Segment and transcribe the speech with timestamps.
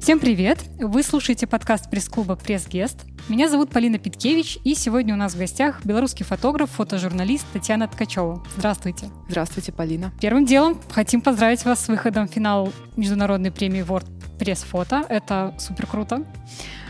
[0.00, 0.64] Всем привет!
[0.78, 3.04] Вы слушаете подкаст пресс-клуба «Пресс-гест».
[3.28, 8.42] Меня зовут Полина Питкевич, и сегодня у нас в гостях белорусский фотограф, фотожурналист Татьяна Ткачева.
[8.56, 9.10] Здравствуйте.
[9.28, 10.12] Здравствуйте, Полина.
[10.20, 14.08] Первым делом хотим поздравить вас с выходом в финал международной премии World
[14.38, 15.04] Press Photo.
[15.08, 16.24] Это супер круто.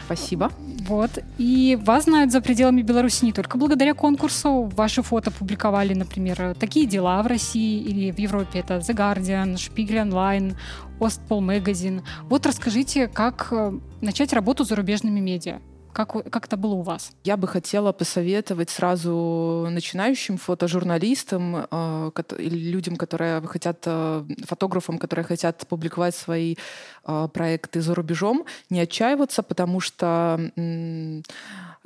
[0.09, 0.51] Спасибо.
[0.87, 1.19] Вот.
[1.37, 4.71] И вас знают за пределами Беларуси не только благодаря конкурсу.
[4.75, 8.61] Ваши фото публиковали, например, «Такие дела» в России или в Европе.
[8.61, 10.57] Это The Guardian, Spiegel Online,
[10.99, 12.03] Ostpol Magazine.
[12.31, 15.61] Вот расскажите, как э, начать работу с зарубежными медиа.
[15.93, 17.13] Как, как это было у вас?
[17.25, 25.67] Я бы хотела посоветовать сразу начинающим фотожурналистам э, людям, которые хотят, э, фотографам, которые хотят
[25.67, 26.57] публиковать свои
[27.05, 30.39] э, проекты за рубежом, не отчаиваться, потому что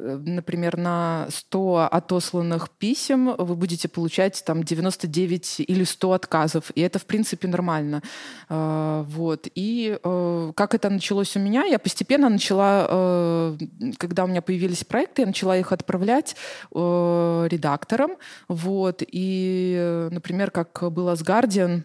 [0.02, 6.98] например, на 100 отосланных писем вы будете получать там 99 или 100 отказов, и это,
[6.98, 8.02] в принципе, нормально.
[8.48, 9.48] Э, вот.
[9.54, 11.64] И э, как это началось у меня?
[11.64, 13.58] Я постепенно начала, э,
[13.98, 16.36] когда у меня появились проекты, я начала их отправлять
[16.72, 18.12] редакторам.
[18.48, 19.02] Вот.
[19.06, 21.82] И, например, как было с Guardian,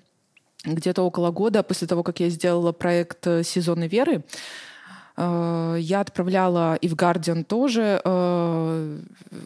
[0.63, 4.23] где-то около года после того, как я сделала проект «Сезоны веры», Э,
[5.17, 8.99] я отправляла и в Guardian тоже э,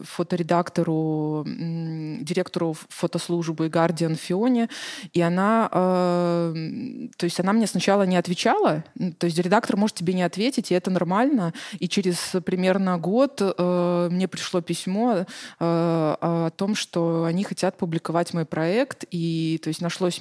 [0.04, 4.68] фоторедактору, директору фотослужбы Guardian Фионе,
[5.14, 8.84] и она, э, то есть она мне сначала не отвечала,
[9.18, 14.28] то есть редактор может тебе не ответить, и это нормально, и через примерно год мне
[14.28, 15.26] пришло письмо
[15.60, 20.20] о том, что они хотят публиковать мой проект, и то есть нашлось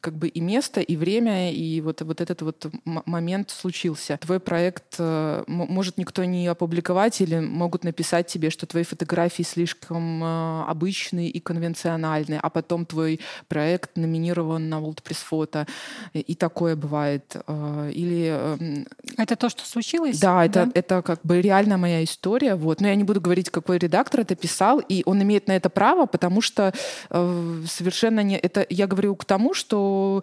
[0.00, 4.18] как бы и место, и время, и вот, вот этот вот момент случился.
[4.20, 10.22] Твой проект Э, может никто не опубликовать или могут написать тебе, что твои фотографии слишком
[10.22, 15.66] э, обычные и конвенциональные, а потом твой проект номинирован на World Press Photo.
[16.12, 17.36] И такое бывает.
[17.46, 18.28] Э, или...
[18.28, 18.86] Эм,
[19.16, 20.18] это то, что случилось?
[20.20, 20.72] Да, это, да?
[20.74, 22.54] это как бы реально моя история.
[22.54, 22.80] Вот.
[22.80, 26.06] Но я не буду говорить, какой редактор это писал, и он имеет на это право,
[26.06, 26.72] потому что
[27.10, 28.36] совершенно не...
[28.36, 30.22] Это я говорю к тому, что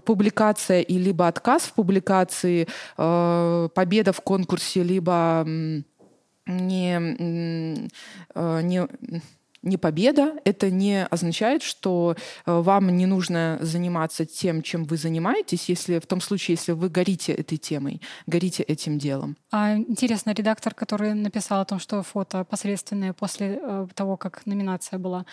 [0.00, 2.66] публикация и либо отказ в публикации,
[2.98, 5.44] э, победа в конкурсе, либо
[6.46, 7.88] не,
[8.34, 8.88] э, не
[9.64, 12.16] не победа, это не означает, что
[12.46, 16.90] э, вам не нужно заниматься тем, чем вы занимаетесь, если в том случае, если вы
[16.90, 19.36] горите этой темой, горите этим делом.
[19.50, 23.60] А интересно, редактор, который написал о том, что фото посредственное после
[23.94, 25.24] того, как номинация была,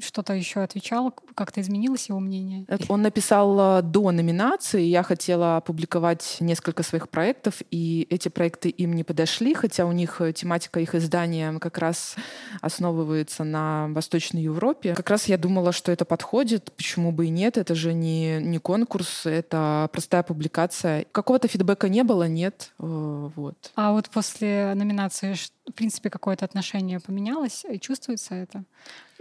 [0.00, 2.66] что-то еще отвечал, как-то изменилось его мнение?
[2.88, 8.94] Он написал э, до номинации, я хотела опубликовать несколько своих проектов, и эти проекты им
[8.94, 12.16] не подошли, хотя у них тематика их издания как раз
[12.60, 14.94] основывается на Восточной Европе.
[14.94, 18.58] Как раз я думала, что это подходит, почему бы и нет, это же не, не
[18.58, 21.06] конкурс, это простая публикация.
[21.12, 22.72] Какого-то фидбэка не было, нет.
[22.78, 23.70] Э, вот.
[23.76, 25.34] А вот после номинации,
[25.68, 27.64] в принципе, какое-то отношение поменялось?
[27.80, 28.64] Чувствуется это?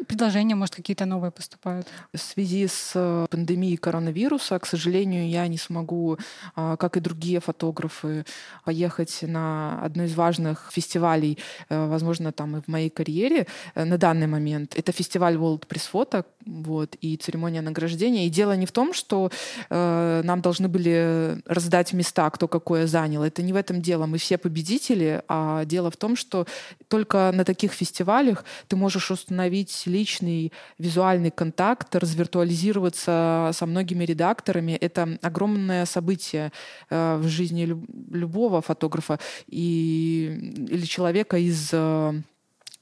[0.06, 1.88] Предложения, может, какие-то новые поступают?
[2.14, 6.18] В связи с э, пандемией коронавируса, к сожалению, я не смогу,
[6.56, 8.26] а, как и другие фотографы,
[8.66, 11.38] поехать на одно из важных фестивалей,
[11.70, 14.76] э, возможно, там и в моей карьере э, на данный момент.
[14.76, 18.26] Это фестиваль World Press Photo, вот, и церемония награждения.
[18.26, 19.32] И дело не в том, что
[19.70, 23.24] э, нам должны были раздать места, кто какое занял.
[23.24, 24.06] Это не в этом дело.
[24.06, 26.46] Мы все победители, а дело в том, что
[26.88, 34.74] только на таких фестивалях ты можешь установить личный визуальный контакт, развиртуализироваться со многими редакторами.
[34.74, 36.52] Это огромное событие
[36.90, 37.66] э, в жизни
[38.12, 42.14] любого фотографа и, или человека из э,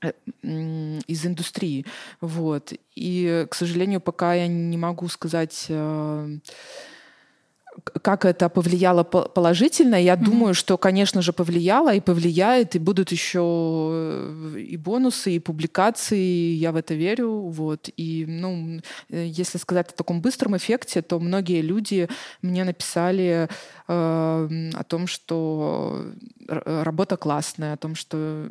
[0.01, 0.11] э,
[1.07, 1.85] из индустрии.
[2.21, 2.73] Вот.
[2.95, 5.71] И, к сожалению, пока я не могу сказать
[7.83, 9.95] как это повлияло положительно.
[9.95, 10.23] Я mm-hmm.
[10.23, 16.53] думаю, что, конечно же, повлияло и повлияет, и будут еще э, и бонусы, и публикации,
[16.53, 17.49] я в это верю.
[17.49, 17.89] Вот.
[17.97, 18.79] И, ну,
[19.09, 22.07] э, если сказать о таком быстром эффекте, то многие люди
[22.41, 23.47] мне написали
[23.87, 26.05] э, о том, что
[26.47, 28.49] работа классная, о том, что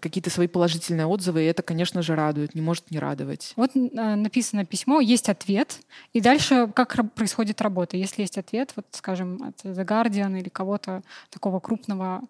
[0.00, 3.52] какие-то свои положительные отзывы, и это, конечно же, радует, не может не радовать.
[3.56, 3.78] Вот э,
[4.14, 5.80] написано письмо, есть ответ,
[6.12, 7.96] и дальше как происходит работа?
[7.96, 12.22] Если есть ответ, вот, скажем, от The Guardian или кого-то такого крупного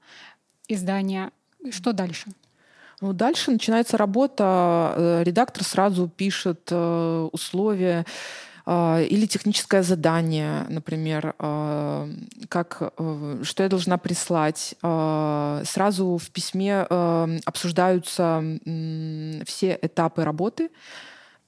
[0.68, 1.30] издания,
[1.70, 2.30] что дальше?
[3.00, 4.94] Ну, дальше начинается работа.
[4.96, 8.06] Э, редактор сразу пишет э, условия
[8.66, 12.08] или техническое задание, например, а,
[12.48, 14.74] как, э, что я должна прислать.
[14.82, 16.82] А, сразу в письме
[17.44, 18.42] обсуждаются
[19.44, 20.70] все этапы работы,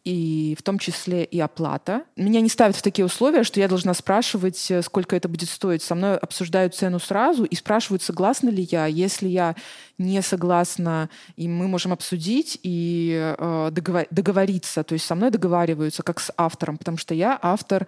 [0.04, 2.02] и в том числе и оплата.
[2.16, 5.82] Меня не ставят в такие условия, что я должна спрашивать, э, сколько это будет стоить.
[5.82, 8.86] Со мной обсуждают цену сразу и спрашивают, согласна ли я.
[8.86, 9.56] Если я
[9.96, 16.02] не согласна, и мы можем обсудить и э, договор- договориться, то есть со мной договариваются
[16.02, 17.86] как с автором, потому что я автор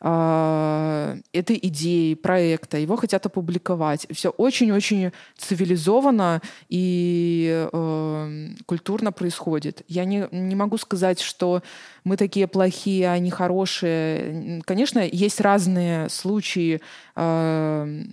[0.00, 4.06] этой идеи, проекта, его хотят опубликовать.
[4.10, 9.82] Все очень-очень цивилизованно и э, культурно происходит.
[9.88, 11.62] Я не, не могу сказать, что
[12.04, 14.62] мы такие плохие, они хорошие.
[14.64, 16.80] Конечно, есть разные случаи,
[17.16, 18.04] э,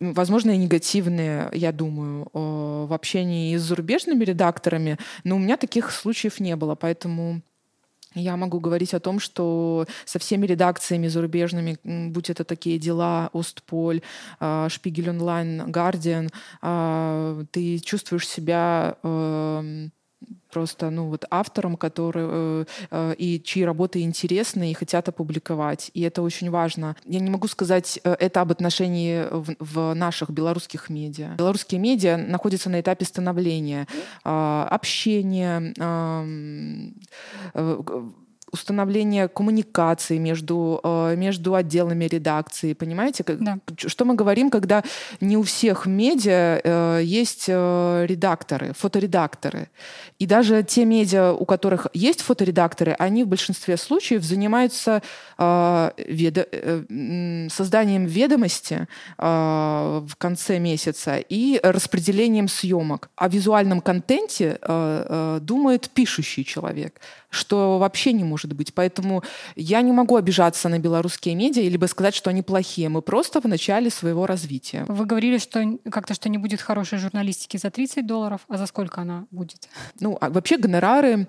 [0.00, 6.38] возможно, и негативные, я думаю, в общении с зарубежными редакторами, но у меня таких случаев
[6.40, 7.42] не было, поэтому
[8.14, 14.02] я могу говорить о том, что со всеми редакциями зарубежными, будь это такие дела, Остполь,
[14.40, 16.30] а, Шпигель онлайн, Гардиан,
[16.62, 19.92] а, ты чувствуешь себя эм,
[20.50, 26.02] просто ну вот автором, который э, э, и чьи работы интересны и хотят опубликовать, и
[26.02, 26.96] это очень важно.
[27.04, 31.34] Я не могу сказать э, это об отношении в, в наших белорусских медиа.
[31.36, 33.86] Белорусские медиа находятся на этапе становления,
[34.24, 35.74] э, общения.
[35.78, 36.26] Э,
[37.54, 38.02] э,
[38.52, 43.24] установление коммуникации между, э, между отделами редакции, понимаете?
[43.26, 43.58] Да.
[43.76, 44.82] Что мы говорим, когда
[45.20, 49.68] не у всех медиа э, есть э, редакторы, фоторедакторы.
[50.18, 55.02] И даже те медиа, у которых есть фоторедакторы, они в большинстве случаев занимаются
[57.50, 63.10] созданием ведомости в конце месяца и распределением съемок.
[63.16, 64.58] О визуальном контенте
[65.40, 67.00] думает пишущий человек
[67.30, 68.74] что вообще не может быть.
[68.74, 69.22] Поэтому
[69.56, 72.88] я не могу обижаться на белорусские медиа либо сказать, что они плохие.
[72.88, 74.84] Мы просто в начале своего развития.
[74.88, 79.02] Вы говорили, что как-то что не будет хорошей журналистики за 30 долларов, а за сколько
[79.02, 79.68] она будет?
[80.00, 81.28] Ну, а вообще гонорары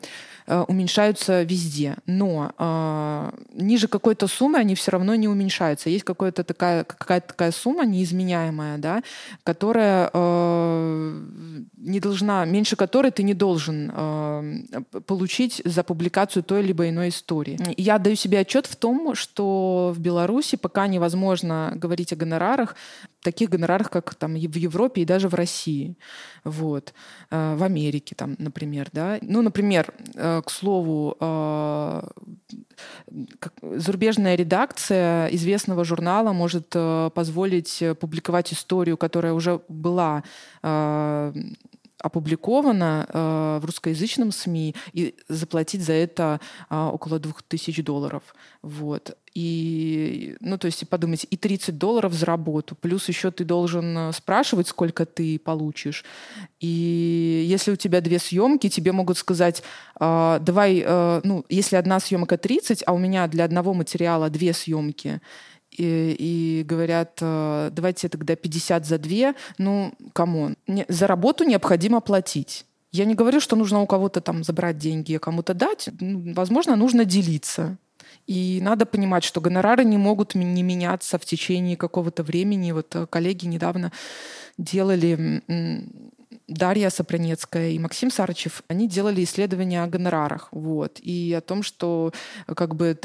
[0.67, 5.89] уменьшаются везде, но э, ниже какой-то суммы они все равно не уменьшаются.
[5.89, 9.03] Есть какая-то такая, какая-то такая сумма неизменяемая, да,
[9.43, 11.21] которая э,
[11.77, 17.59] не должна, меньше которой ты не должен э, получить за публикацию той либо иной истории.
[17.77, 22.75] Я даю себе отчет в том, что в Беларуси пока невозможно говорить о гонорарах,
[23.21, 25.95] таких гонорарах, как там в Европе и даже в России,
[26.43, 26.93] вот,
[27.31, 29.17] э, в Америке, там, например, да.
[29.21, 32.01] Ну, например, э, к слову, э,
[33.61, 36.69] зарубежная редакция известного журнала может
[37.13, 40.23] позволить публиковать историю, которая уже была
[42.01, 48.23] опубликовано э, в русскоязычном СМИ и заплатить за это э, около 2000 долларов.
[48.61, 49.17] Вот.
[49.35, 54.13] И, ну, то есть, подумайте, и 30 долларов за работу, плюс еще ты должен э,
[54.13, 56.03] спрашивать, сколько ты получишь.
[56.59, 59.63] И если у тебя две съемки, тебе могут сказать,
[59.99, 64.53] э, давай, э, ну, если одна съемка 30, а у меня для одного материала две
[64.53, 65.21] съемки,
[65.79, 69.33] и, и говорят, э, давайте тогда 50 за две.
[69.57, 70.55] Ну, come on.
[70.87, 72.65] За работу необходимо платить.
[72.91, 75.89] Я не говорю, что нужно у кого-то там забрать деньги, а кому-то дать.
[75.99, 77.77] Ну, возможно, нужно делиться.
[78.27, 82.71] И надо понимать, что гонорары не могут не меняться в течение какого-то времени.
[82.71, 83.91] Вот э, коллеги недавно
[84.57, 85.41] делали
[86.49, 92.11] Дарья Сопронецкая и Максим Сарычев, они делали исследования о гонорарах, вот, и о том, что
[92.47, 92.97] как бы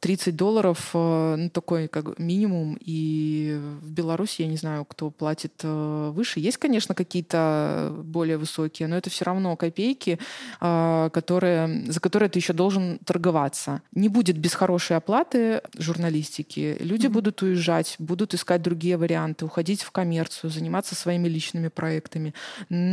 [0.00, 5.52] 30 долларов, э, ну, такой как минимум, и в Беларуси, я не знаю, кто платит
[5.62, 6.40] э, выше.
[6.40, 10.18] Есть, конечно, какие-то более высокие, но это все равно копейки,
[10.60, 13.82] э, которые, за которые ты еще должен торговаться.
[13.92, 16.76] Не будет без хорошей оплаты журналистики.
[16.80, 17.10] Люди mm-hmm.
[17.10, 22.34] будут уезжать, будут искать другие варианты, уходить в коммерцию, заниматься своими личными проектами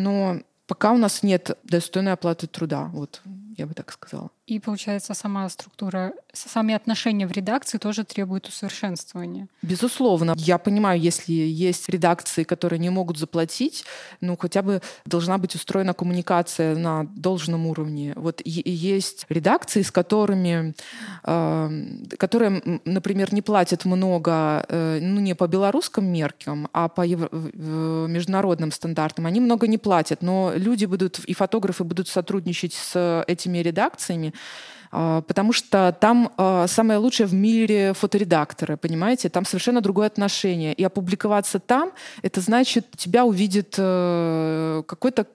[0.03, 3.21] но пока у нас нет достойной оплаты труда, вот
[3.57, 4.29] я бы так сказала.
[4.47, 9.47] И получается, сама структура, сами отношения в редакции тоже требуют усовершенствования.
[9.63, 10.35] Безусловно.
[10.37, 13.85] Я понимаю, если есть редакции, которые не могут заплатить,
[14.21, 18.13] ну хотя бы должна быть устроена коммуникация на должном уровне.
[18.15, 20.75] Вот есть редакции, с которыми,
[21.23, 21.85] э,
[22.19, 28.71] которые, например, не платят много, э, ну не по белорусским меркам, а по евро- международным
[28.71, 29.25] стандартам.
[29.25, 34.34] Они много не платят, но люди будут и фотографы будут сотрудничать с этими редакциями,
[34.91, 39.27] потому что там а, самое лучшее в мире фоторедакторы, понимаете?
[39.29, 40.73] Там совершенно другое отношение.
[40.73, 45.27] И опубликоваться там, это значит, тебя увидит э, какой-то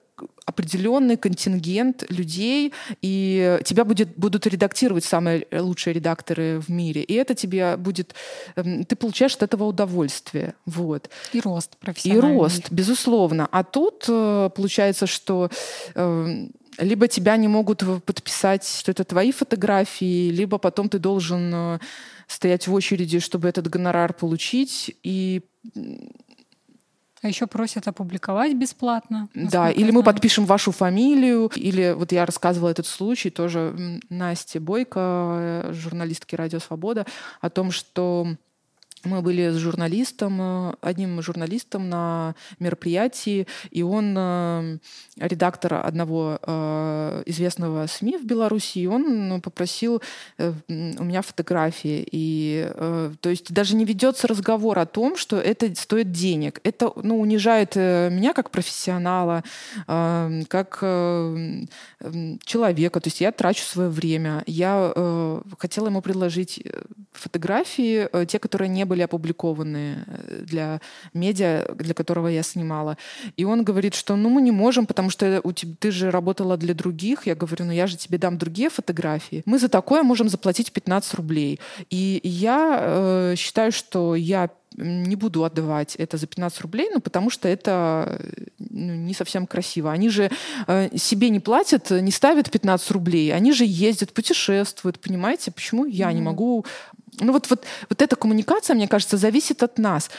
[0.45, 7.01] определенный контингент людей, и тебя будет, будут редактировать самые лучшие редакторы в мире.
[7.03, 8.15] И это тебе будет...
[8.55, 10.53] Эм, ты получаешь от этого удовольствие.
[10.65, 11.09] Вот.
[11.33, 12.35] И рост профессиональный.
[12.35, 13.47] И рост, безусловно.
[13.51, 15.49] А тут э, получается, что
[15.95, 21.79] эм, либо тебя не могут подписать, что это твои фотографии, либо потом ты должен э,
[22.27, 24.95] стоять в очереди, чтобы этот гонорар получить.
[25.03, 25.43] И
[27.23, 29.29] а еще просят опубликовать бесплатно.
[29.35, 35.37] Да, или мы подпишем вашу фамилию, или вот я рассказывала этот случай тоже Насте Бойко,
[35.69, 37.05] э, журналистке «Радио Свобода»,
[37.39, 38.35] о том, что
[39.03, 44.77] мы были с журналистом, э, одним журналистом на мероприятии, и он э,
[45.17, 50.01] редактор одного э, известного СМИ в Беларуси, и он ну, попросил
[50.37, 52.07] у меня фотографии.
[52.11, 52.71] И,
[53.21, 56.59] то есть даже не ведется разговор о том, что это стоит денег.
[56.63, 59.43] Это ну, унижает меня как профессионала,
[59.85, 60.79] как
[62.43, 62.99] человека.
[62.99, 64.43] То есть я трачу свое время.
[64.47, 66.63] Я хотела ему предложить
[67.13, 70.81] фотографии, те, которые не были опубликованы э, для
[71.13, 72.97] медиа, для которого я снимала.
[73.37, 76.57] И он говорит, что ну мы не можем, потому что у тебя, ты же работала
[76.57, 77.27] для других.
[77.27, 79.43] Я говорю, ну я же тебе дам другие фотографии.
[79.45, 81.59] Мы за такое можем заплатить 15 рублей.
[81.89, 87.29] И я э, считаю, что я не буду отдавать это за 15 рублей, ну, потому
[87.29, 88.21] что это
[88.57, 89.91] ну, не совсем красиво.
[89.91, 90.31] Они же
[90.67, 95.51] э, себе не платят, не ставят 15 рублей, они же ездят, путешествуют, понимаете?
[95.51, 96.13] Почему я mm.
[96.13, 96.65] не могу
[97.19, 100.09] ну вот, вот, вот эта коммуникация, мне кажется, зависит от нас.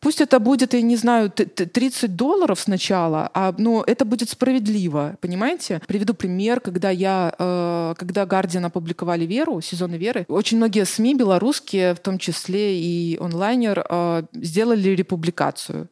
[0.00, 5.80] Пусть это будет, я не знаю, 30 долларов сначала, а, но это будет справедливо, понимаете?
[5.86, 11.94] Приведу пример, когда я, э, когда Guardian опубликовали «Веру», сезоны «Веры», очень многие СМИ белорусские,
[11.94, 15.88] в том числе и онлайнер, э, сделали републикацию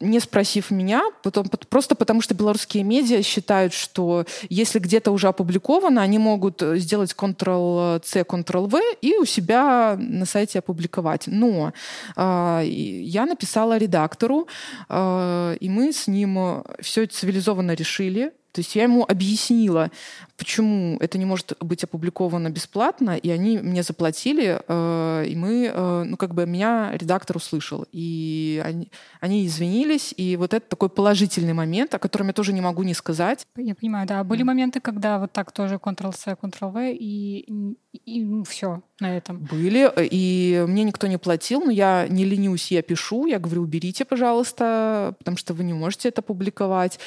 [0.00, 6.02] не спросив меня, потом, просто потому что белорусские медиа считают, что если где-то уже опубликовано,
[6.02, 11.24] они могут э, сделать Ctrl-C, Ctrl-V и у себя на сайте опубликовать.
[11.26, 11.72] Но
[12.16, 14.48] э, я написала редактору,
[14.88, 19.90] э, и мы с ним все цивилизованно решили, то есть я ему объяснила,
[20.36, 26.02] почему это не может быть опубликовано бесплатно, и они мне заплатили, э, и мы, э,
[26.04, 28.90] ну как бы меня редактор услышал, и они,
[29.20, 32.94] они извинились, и вот это такой положительный момент, о котором я тоже не могу не
[32.94, 33.46] сказать.
[33.56, 34.24] Я понимаю, да.
[34.24, 39.38] Были моменты, когда вот так тоже Ctrl-C, Ctrl-V, и, и, и ну, все на этом.
[39.38, 44.04] Были, и мне никто не платил, но я не ленюсь, я пишу, я говорю, уберите,
[44.04, 46.98] пожалуйста, потому что вы не можете это публиковать.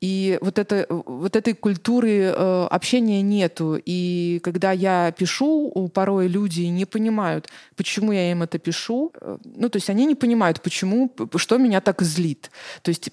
[0.00, 3.80] И вот, это, вот этой культуры э, общения нету.
[3.84, 9.12] И когда я пишу, порой люди не понимают, почему я им это пишу.
[9.20, 12.50] Э, ну, то есть они не понимают, почему, что меня так злит.
[12.82, 13.10] То есть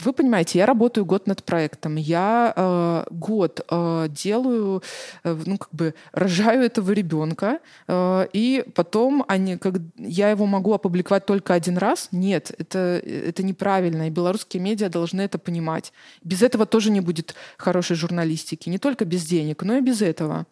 [0.00, 4.82] вы понимаете, я работаю год над проектом, я э, год э, делаю,
[5.24, 7.58] э, ну как бы рожаю этого ребенка,
[7.88, 12.08] э, и потом они, как я его могу опубликовать только один раз.
[12.12, 15.92] Нет, это это неправильно, и белорусские медиа должны это понимать.
[16.22, 20.46] Без этого тоже не будет хорошей журналистики, не только без денег, но и без этого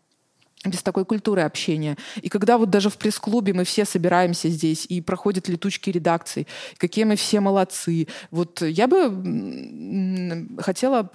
[0.64, 1.96] без такой культуры общения.
[2.20, 7.04] И когда вот даже в пресс-клубе мы все собираемся здесь, и проходят летучки редакций, какие
[7.04, 8.06] мы все молодцы.
[8.30, 11.08] Вот я бы хотела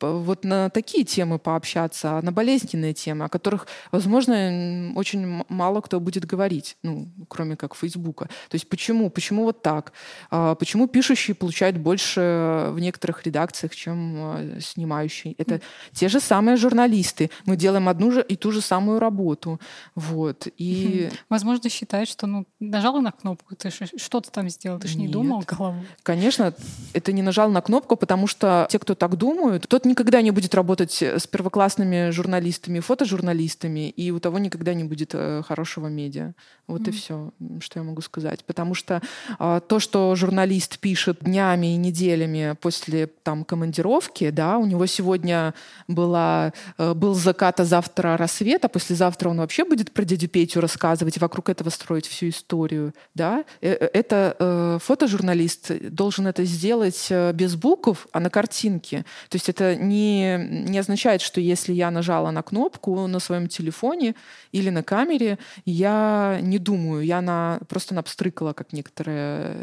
[0.00, 6.26] вот на такие темы пообщаться, на болезненные темы, о которых, возможно, очень мало кто будет
[6.26, 8.26] говорить, ну, кроме как Фейсбука.
[8.26, 9.10] То есть почему?
[9.10, 9.92] Почему вот так?
[10.30, 15.34] А, почему пишущие получают больше в некоторых редакциях, чем а, снимающие?
[15.38, 15.62] Это mm.
[15.92, 17.30] те же самые журналисты.
[17.46, 19.60] Мы делаем одну же и ту же самую работу.
[19.94, 20.46] Вот.
[20.58, 21.08] И...
[21.30, 25.42] Возможно, считают, что ну, нажала на кнопку, ты что-то там сделал, ты же не думал
[25.46, 25.86] головой.
[26.02, 26.52] Конечно,
[26.92, 30.54] это не нажал на кнопку, потому что те, кто так думают, тот никогда не будет
[30.54, 36.32] работать с первоклассными журналистами, фотожурналистами, и у того никогда не будет э, хорошего медиа.
[36.66, 36.88] Вот mm.
[36.88, 38.44] и все, что я могу сказать.
[38.44, 39.00] Потому что
[39.38, 45.54] а, то, что журналист пишет днями и неделями после там командировки, да, у него сегодня
[45.86, 50.60] была, э, был закат, а завтра рассвет, а послезавтра он вообще будет про дядю Петю
[50.60, 53.44] рассказывать, вокруг этого строить всю историю, да.
[53.60, 59.04] Э, это э, фотожурналист должен это сделать э, без букв, а на картинке.
[59.28, 64.14] То есть это не, не означает, что если я нажала на кнопку на своем телефоне
[64.52, 69.56] или на камере, я не думаю, я на, просто напстрыкала, как некоторые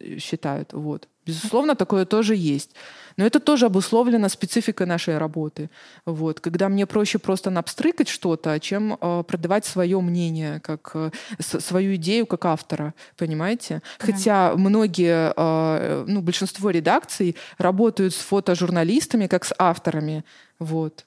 [0.00, 0.72] э, считают.
[0.72, 1.08] Вот.
[1.26, 2.70] Безусловно, такое тоже есть.
[3.16, 5.70] Но это тоже обусловлено спецификой нашей работы.
[6.06, 6.40] Вот.
[6.40, 12.26] Когда мне проще просто напстрыкать что-то, чем э, продавать свое мнение, как э, свою идею
[12.26, 13.74] как автора, понимаете?
[13.74, 14.06] Mm-hmm.
[14.06, 20.24] Хотя многие, э, ну, большинство редакций работают с фотожурналистами как с авторами.
[20.58, 21.04] Вот.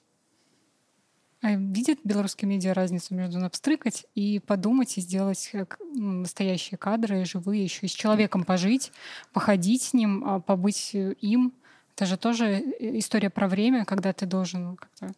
[1.46, 7.62] А видят белорусские медиа разницу между напстрыкать и подумать и сделать э, настоящие кадры, живые,
[7.62, 8.90] еще и с человеком пожить,
[9.32, 11.52] походить с ним, а, побыть э, им?
[11.94, 15.12] Это же тоже история про время, когда ты должен как-то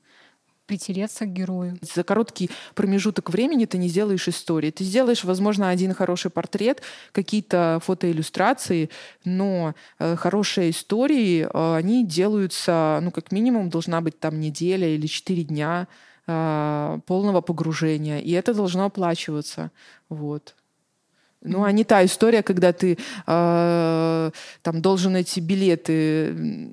[0.67, 1.79] притереться к герою.
[1.81, 4.71] За короткий промежуток времени ты не сделаешь истории.
[4.71, 6.83] Ты сделаешь, возможно, один хороший портрет,
[7.13, 8.91] какие-то фотоиллюстрации,
[9.25, 15.07] но э, хорошие истории, э, они делаются, ну, как минимум, должна быть там неделя или
[15.07, 19.71] четыре дня э, полного погружения, и это должно оплачиваться.
[20.11, 20.55] Вот.
[21.41, 24.31] Ну, а не та история, когда ты э,
[24.63, 26.71] там должен эти билеты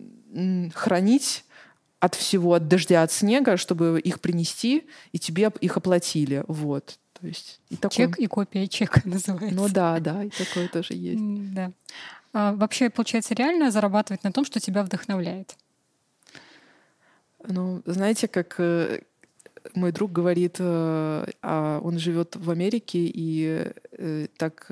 [0.74, 1.46] хранить
[2.00, 6.44] от всего, от дождя, от снега, чтобы их принести, и тебе их оплатили.
[6.48, 7.00] Вот.
[7.20, 7.96] То есть, и такой...
[7.96, 9.56] Чек и копия чека называется.
[9.56, 11.54] Ну да, да, и такое тоже есть.
[11.54, 11.72] Да.
[12.34, 15.56] А вообще, получается, реально зарабатывать на том, что тебя вдохновляет?
[17.48, 19.02] Ну, знаете, как э,
[19.74, 24.68] мой друг говорит, э, а он живет в Америке, и э, так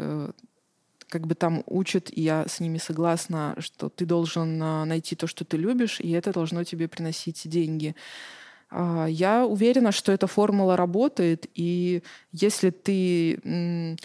[1.09, 5.45] как бы там учат, и я с ними согласна, что ты должен найти то, что
[5.45, 7.95] ты любишь, и это должно тебе приносить деньги.
[8.71, 13.97] А, я уверена, что эта формула работает, и если ты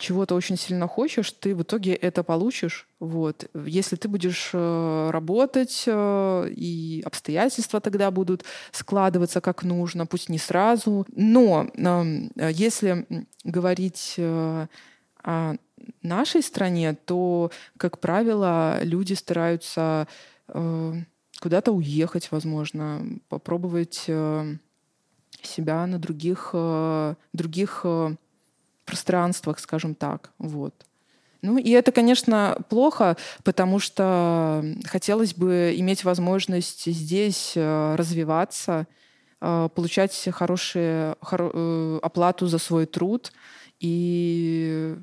[0.00, 2.88] чего-то очень сильно хочешь, ты в итоге это получишь.
[2.98, 3.48] Вот.
[3.54, 10.38] Если ты будешь э, работать, э, и обстоятельства тогда будут складываться как нужно, пусть не
[10.38, 11.06] сразу.
[11.14, 11.70] Но
[12.36, 13.06] если
[13.44, 14.66] говорить э,
[15.22, 15.54] о
[16.02, 20.06] нашей стране, то, как правило, люди стараются
[21.40, 24.10] куда-то уехать, возможно, попробовать
[25.42, 26.54] себя на других,
[27.32, 27.86] других
[28.90, 30.32] пространствах, скажем так.
[30.38, 30.74] Вот.
[31.42, 38.86] Ну и это, конечно, плохо, потому что хотелось бы иметь возможность здесь э, развиваться,
[39.40, 43.32] э, получать хорошую хоро, э, оплату за свой труд
[43.78, 44.96] и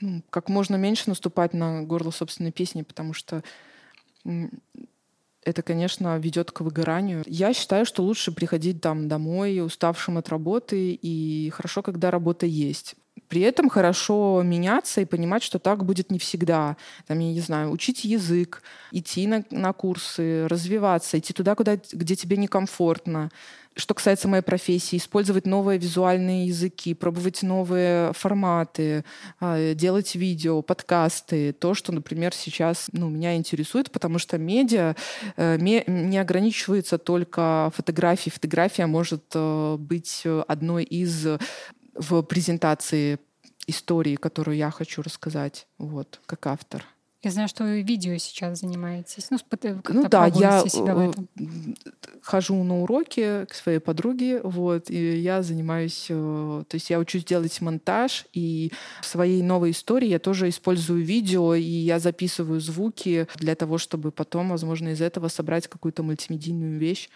[0.00, 3.42] ну, как можно меньше наступать на горло собственной песни, потому что
[5.44, 7.22] это, конечно, ведет к выгоранию.
[7.26, 12.96] Я считаю, что лучше приходить там домой уставшим от работы, и хорошо, когда работа есть.
[13.28, 16.76] При этом хорошо меняться и понимать, что так будет не всегда.
[17.06, 22.16] Там, я не знаю, учить язык, идти на, на курсы, развиваться, идти туда, куда, где
[22.16, 23.30] тебе некомфортно,
[23.76, 29.04] что касается моей профессии, использовать новые визуальные языки, пробовать новые форматы,
[29.40, 34.96] а, делать видео, подкасты, то, что, например, сейчас ну, меня интересует, потому что медиа
[35.36, 38.32] э, не ограничивается только фотографией.
[38.32, 41.26] Фотография может э, быть одной из
[41.98, 43.18] в презентации
[43.68, 46.84] истории, которую я хочу рассказать, вот, как автор.
[47.22, 49.26] Я знаю, что вы видео сейчас занимаетесь.
[49.30, 49.38] Ну,
[49.88, 51.28] ну да, я себя в этом.
[52.22, 57.24] хожу на уроки к своей подруге, вот, и я занимаюсь, э, то есть я учусь
[57.24, 58.70] делать монтаж, и
[59.02, 64.12] в своей новой истории я тоже использую видео, и я записываю звуки для того, чтобы
[64.12, 67.08] потом, возможно, из этого собрать какую-то мультимедийную вещь.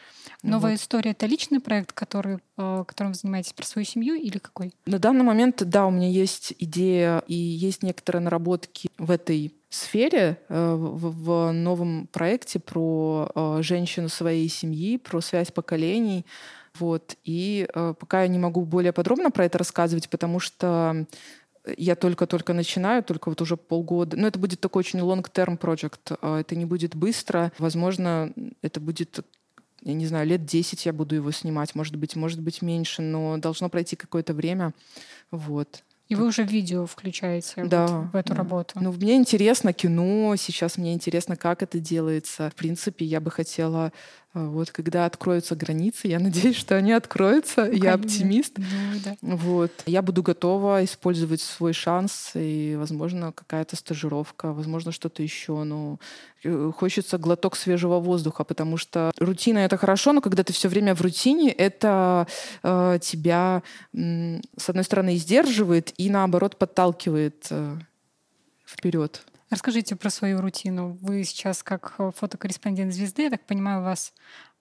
[0.43, 0.81] Новая вот.
[0.81, 4.75] история— это личный проект, который, э, которым вы занимаетесь про свою семью или какой?
[4.87, 10.39] На данный момент, да, у меня есть идея и есть некоторые наработки в этой сфере,
[10.49, 16.27] э, в, новом проекте про э, женщину своей семьи, про связь поколений.
[16.79, 17.17] Вот.
[17.25, 21.07] И э, пока я не могу более подробно про это рассказывать, потому что
[21.77, 24.17] я только-только начинаю, только вот уже полгода.
[24.17, 26.41] Но это будет такой очень long-term project.
[26.41, 27.53] Это не будет быстро.
[27.59, 28.33] Возможно,
[28.63, 29.25] это будет
[29.85, 33.37] я не знаю, лет 10 я буду его снимать, может быть, может быть меньше, но
[33.39, 34.75] должно пройти какое-то время.
[35.33, 35.83] Вот.
[36.12, 37.87] И вы уже видео включаете да.
[37.87, 38.75] вот в эту работу.
[38.79, 42.51] Ну, мне интересно кино, сейчас мне интересно, как это делается.
[42.51, 43.94] В принципе, я бы хотела
[44.35, 47.66] вот когда откроются границы, я надеюсь, что они откроются.
[47.66, 48.57] Ну, я оптимист.
[48.57, 48.64] Ну,
[49.05, 49.16] да.
[49.21, 49.71] Вот.
[49.85, 55.64] Я буду готова использовать свой шанс и, возможно, какая-то стажировка, возможно, что-то еще.
[55.64, 55.99] Но
[56.45, 60.95] э, хочется глоток свежего воздуха, потому что рутина это хорошо, но когда ты все время
[60.95, 62.27] в рутине, это
[62.62, 67.77] э, тебя, э, с одной стороны, сдерживает и наоборот подталкивает э,
[68.66, 69.23] вперед.
[69.53, 70.97] Расскажите про свою рутину.
[71.03, 74.15] Вы сейчас как э, фотокорреспондент звезды, я так понимаю, у вас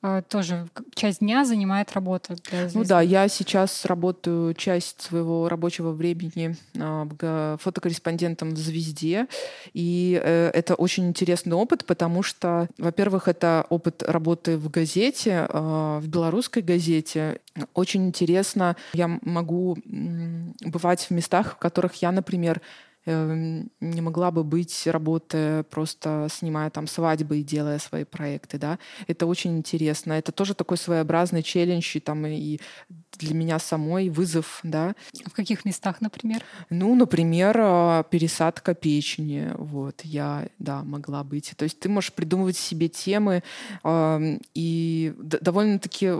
[0.04, 2.80] э, тоже часть дня занимает работа для звезды.
[2.80, 9.27] Ну да, я сейчас работаю часть своего рабочего времени э, фотокорреспондентом в «Звезде».
[9.71, 15.99] И э, это очень интересный опыт, потому что, во-первых, это опыт работы в газете, э,
[16.01, 17.39] в белорусской газете.
[17.73, 18.75] Очень интересно.
[18.91, 22.62] Я могу бывать в местах, в которых я, например,
[23.05, 28.79] не могла бы быть, работая просто снимая там свадьбы и делая свои проекты, да.
[29.07, 30.13] Это очень интересно.
[30.13, 32.59] Это тоже такой своеобразный челлендж, и там и
[33.17, 34.95] для меня самой вызов, да.
[35.26, 36.43] В каких местах, например?
[36.69, 41.54] Ну, например, а, пересадка печени, вот, я, да, могла быть.
[41.56, 43.43] То есть ты можешь придумывать себе темы,
[44.54, 46.12] и довольно-таки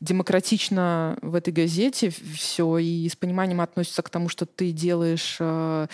[0.00, 5.88] демократично в этой газете все, и с пониманием относится к тому, что ты делаешь а,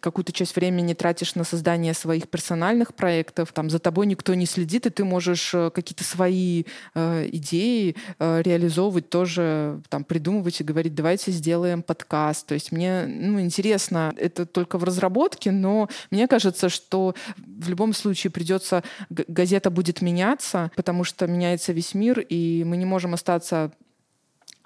[0.00, 4.86] какую-то часть времени тратишь на создание своих персональных проектов, там за тобой никто не следит,
[4.86, 10.94] и ты можешь э, какие-то свои э, идеи э, реализовывать тоже, там, придумывать и говорить,
[10.94, 12.46] давайте сделаем подкаст.
[12.46, 17.94] То есть мне ну, интересно, это только в разработке, но мне кажется, что в любом
[17.94, 23.72] случае придется, газета будет меняться, потому что меняется весь мир, и мы не можем остаться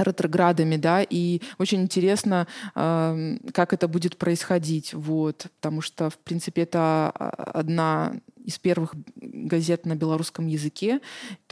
[0.02, 6.62] ретроградами, да, и очень интересно, э, как это будет происходить, вот, потому что, в принципе,
[6.62, 11.00] это а, одна из первых газет на белорусском языке.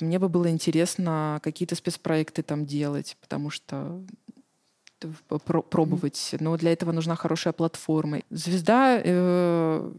[0.01, 4.03] Мне бы было интересно какие-то спецпроекты там делать, потому что
[5.71, 6.35] пробовать.
[6.41, 8.23] Но для этого нужна хорошая платформа.
[8.31, 9.93] Звезда э,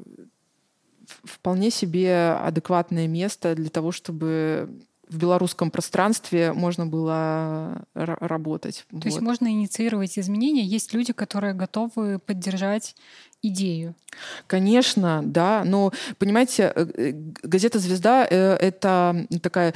[1.24, 4.70] вполне себе адекватное место для того, чтобы
[5.10, 8.86] в белорусском пространстве можно было работать.
[8.90, 9.06] То вот.
[9.06, 10.64] есть можно инициировать изменения.
[10.64, 12.96] Есть люди, которые готовы поддержать
[13.42, 13.96] идею.
[14.48, 15.64] Конечно, да.
[15.66, 17.12] Но, понимаете, э, э,
[17.44, 19.74] газета «Звезда» э,— это такая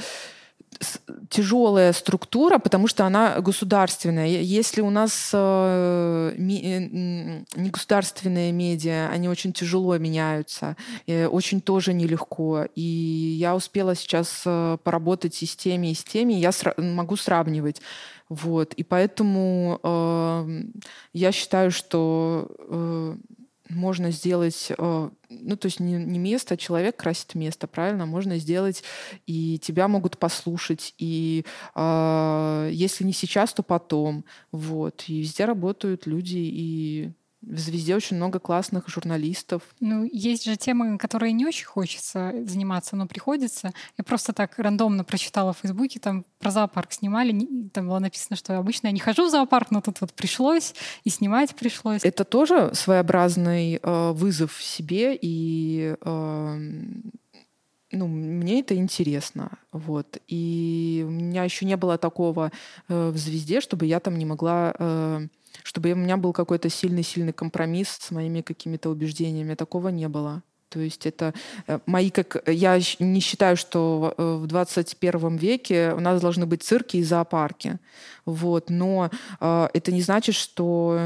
[1.28, 4.26] тяжелая структура, потому что она государственная.
[4.26, 12.66] Если у нас э, ми, э, негосударственные медиа, они очень тяжело меняются, очень тоже нелегко.
[12.74, 17.80] И я успела сейчас э, поработать и с теми, и с теми, я могу сравнивать.
[18.28, 18.74] Вот.
[18.74, 20.62] И поэтому э,
[21.12, 22.48] я считаю, что
[23.68, 28.06] можно сделать, э, ну, то есть не, не место, а человек красит место, правильно?
[28.06, 28.82] Можно сделать,
[29.26, 34.24] и тебя могут послушать, и э, если не сейчас, то потом.
[34.52, 35.04] Вот.
[35.08, 37.12] И везде работают люди, и
[37.46, 39.62] в «Звезде» очень много классных журналистов.
[39.80, 43.72] Ну, есть же темы, которые не очень хочется заниматься, но приходится.
[43.98, 48.58] Я просто так рандомно прочитала в Фейсбуке, там про зоопарк снимали, там было написано, что
[48.58, 52.04] обычно я не хожу в зоопарк, но тут вот пришлось, и снимать пришлось.
[52.04, 56.58] Это тоже своеобразный э, вызов себе, и э,
[57.94, 59.58] ну, мне это интересно.
[59.72, 60.18] Вот.
[60.28, 62.50] И у меня еще не было такого
[62.88, 64.74] э, в «Звезде», чтобы я там не могла...
[64.78, 65.26] Э,
[65.62, 69.54] чтобы у меня был какой-то сильный-сильный компромисс с моими какими-то убеждениями.
[69.54, 70.42] Такого не было.
[70.68, 71.32] То есть это
[71.68, 72.42] э, мои как...
[72.48, 77.78] Я не считаю, что в 21 э, веке у нас должны быть цирки и зоопарки.
[78.26, 78.70] Вот.
[78.70, 80.98] Но э, это не значит, что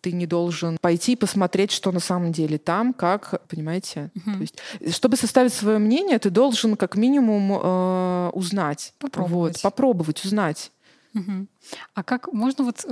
[0.00, 4.10] ты не должен пойти и посмотреть, что на самом деле там, как, понимаете?
[4.14, 4.34] Uh-huh.
[4.34, 8.92] То есть, чтобы составить свое мнение, ты должен как минимум э, узнать.
[8.98, 9.54] Попробовать.
[9.54, 10.72] Вот, попробовать, узнать.
[11.14, 11.46] Uh-huh.
[11.94, 12.84] А как можно вот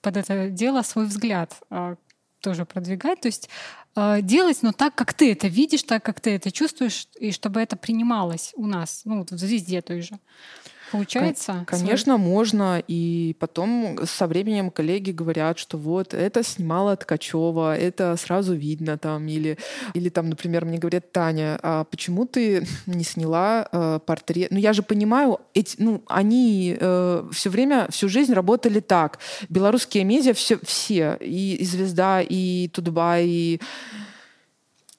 [0.00, 1.96] под это дело свой взгляд а,
[2.40, 3.48] тоже продвигать, то есть
[3.94, 7.60] а, делать, но так, как ты это видишь, так, как ты это чувствуешь, и чтобы
[7.60, 10.18] это принималось у нас, ну, вот в звезде той же.
[10.92, 11.64] Получается?
[11.66, 12.26] Конечно, свой...
[12.26, 12.82] можно.
[12.86, 19.26] И потом со временем коллеги говорят, что вот это снимала Ткачева, это сразу видно там.
[19.28, 19.58] Или,
[19.94, 24.50] или там, например, мне говорят, Таня, а почему ты не сняла э, портрет?
[24.50, 29.18] Ну, я же понимаю, эти, ну, они э, все время, всю жизнь работали так.
[29.48, 33.60] Белорусские медиа все, все и, и «Звезда», и «Тутбай», и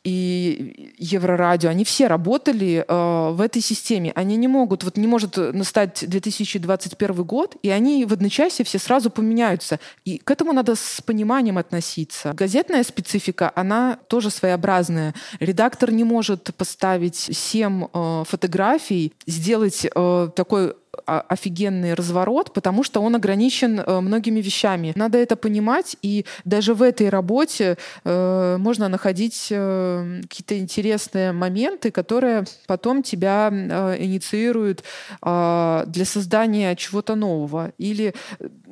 [0.04, 4.14] и Еврорадио, они все работали э, в этой системе.
[4.16, 9.10] Они не могут, вот не может настать 2021 год, и они в одночасье все сразу
[9.10, 9.80] поменяются.
[10.06, 12.34] И к этому надо с пониманием относиться.
[12.34, 15.14] Газетная специфика, она тоже своеобразная.
[15.40, 23.16] Редактор не может поставить 7 э, фотографий, сделать э, такой офигенный разворот, потому что он
[23.16, 24.94] ограничен э, многими вещами.
[24.96, 31.92] Надо это понимать, и даже в этой работе э, можно находить э, какие-то интересные моменты,
[31.92, 34.84] которые потом тебя э, инициируют
[35.22, 37.72] э, для создания чего-то нового.
[37.78, 38.14] Или,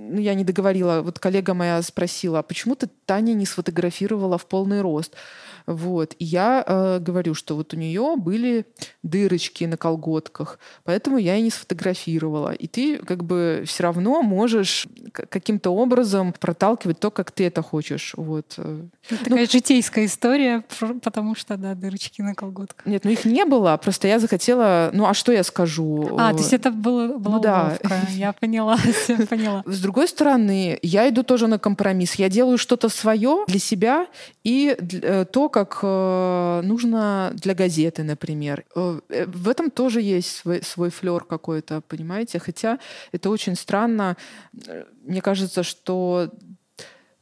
[0.07, 4.45] ну, я не договорила, вот коллега моя спросила, а почему ты Таня не сфотографировала в
[4.45, 5.15] полный рост?
[5.67, 6.15] Вот.
[6.17, 8.65] И я э, говорю, что вот у нее были
[9.03, 12.53] дырочки на колготках, поэтому я и не сфотографировала.
[12.53, 18.13] И ты как бы все равно можешь каким-то образом проталкивать то, как ты это хочешь.
[18.15, 18.53] Вот.
[18.57, 20.63] Это ну, такая житейская история,
[21.03, 22.85] потому что, да, дырочки на колготках.
[22.85, 24.89] Нет, ну их не было, просто я захотела...
[24.93, 26.15] Ну а что я скажу?
[26.17, 27.77] А, то есть это было, была ну, да.
[28.11, 28.77] Я поняла,
[29.29, 29.63] поняла.
[29.65, 32.19] С другой другой стороны, я иду тоже на компромисс.
[32.19, 34.05] Я делаю что-то свое для себя
[34.43, 38.63] и э, то, как э, нужно для газеты, например.
[38.75, 42.37] Э, в этом тоже есть свой, свой флер какой-то, понимаете?
[42.37, 42.77] Хотя
[43.11, 44.17] это очень странно.
[45.03, 46.29] Мне кажется, что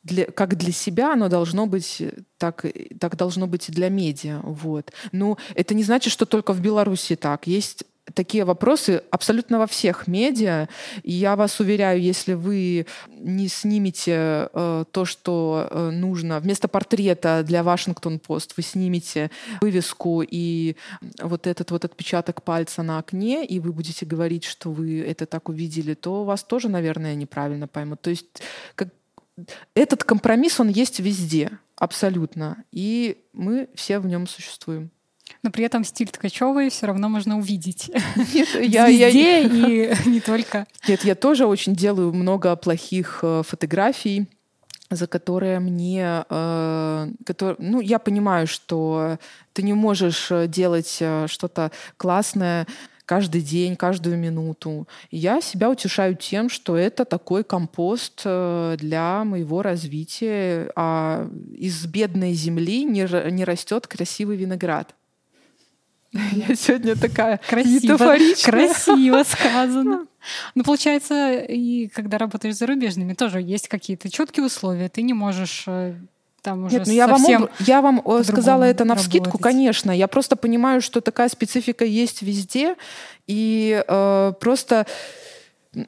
[0.03, 2.03] для, как для себя оно должно быть,
[2.37, 2.65] так,
[2.99, 4.41] так должно быть и для медиа.
[4.43, 4.91] Вот.
[5.13, 7.47] Но это не значит, что только в Беларуси так.
[7.47, 10.67] Есть такие вопросы абсолютно во всех медиа.
[11.03, 12.85] И я вас уверяю, если вы
[13.17, 20.75] не снимете э, то, что э, нужно, вместо портрета для Вашингтон-Пост вы снимете вывеску и
[21.21, 25.49] вот этот вот отпечаток пальца на окне, и вы будете говорить, что вы это так
[25.49, 28.01] увидели, то вас тоже, наверное, неправильно поймут.
[28.01, 28.27] То есть
[28.75, 28.89] как,
[29.73, 32.63] этот компромисс, он есть везде, абсолютно.
[32.71, 34.91] И мы все в нем существуем.
[35.45, 37.91] Но при этом стиль Ткачевой все равно можно увидеть.
[38.33, 39.91] Нет, я, Везде я...
[39.91, 40.65] и не только.
[40.87, 44.27] Нет, я тоже очень делаю много плохих э, фотографий
[44.89, 47.07] за которые мне, э,
[47.57, 49.17] ну, я понимаю, что
[49.53, 52.65] ты не можешь э, делать что-то классное
[53.05, 54.87] каждый день, каждую минуту.
[55.11, 62.33] И я себя утешаю тем, что это такой компост для моего развития, а из бедной
[62.33, 64.95] земли не, не растет красивый виноград.
[66.31, 67.97] Я сегодня такая красиво,
[68.43, 70.07] красиво сказано.
[70.55, 74.89] Ну, получается, и когда работаешь с зарубежными, тоже есть какие-то четкие условия.
[74.89, 75.93] Ты не можешь э,
[76.41, 79.91] там уже Нет, ну я вам, я вам э, сказала это на вскидку, конечно.
[79.91, 82.75] Я просто понимаю, что такая специфика есть везде,
[83.27, 84.87] и э, просто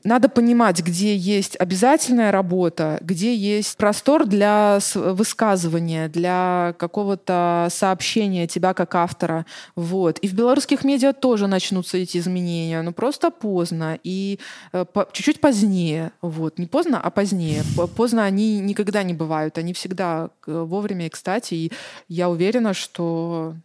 [0.03, 8.73] надо понимать, где есть обязательная работа, где есть простор для высказывания, для какого-то сообщения тебя
[8.73, 9.45] как автора.
[9.75, 10.19] Вот.
[10.19, 14.39] И в белорусских медиа тоже начнутся эти изменения, но просто поздно и
[14.73, 16.11] э, чуть-чуть позднее.
[16.21, 16.59] Вот.
[16.59, 17.63] Не поздно, а позднее.
[17.95, 21.53] Поздно они никогда не бывают, они всегда э, вовремя и кстати.
[21.53, 21.71] И
[22.07, 23.55] я уверена, что